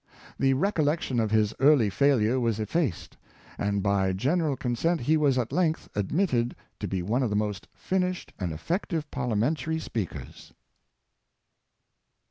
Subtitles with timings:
[0.39, 3.17] The recollection of his early failure was effaced,
[3.59, 7.67] and by general consent he was at length admitted to be one of the most
[7.75, 10.53] fin ished and effective of parliamentary speakers.